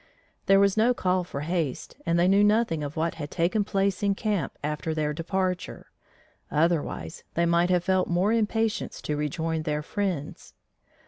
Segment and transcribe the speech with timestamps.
[0.47, 4.01] There was no call for haste, and they knew nothing of what had taken place
[4.01, 5.91] in camp after their departure;
[6.49, 10.55] otherwise, they might have felt more impatience to rejoin their friends.